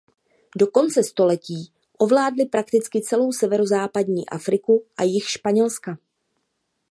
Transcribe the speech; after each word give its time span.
Do 0.57 0.67
konce 0.67 1.03
století 1.03 1.73
ovládli 1.97 2.45
prakticky 2.45 3.01
celou 3.01 3.31
severozápadní 3.31 4.29
Afriku 4.29 4.85
a 4.97 5.03
jih 5.03 5.29
Španělska. 5.29 5.97